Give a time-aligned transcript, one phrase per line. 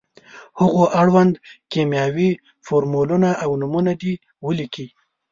[0.59, 1.33] هغو اړوند
[1.71, 2.29] کیمیاوي
[2.65, 4.13] فورمولونه او نومونه دې
[4.45, 4.87] ولیکي.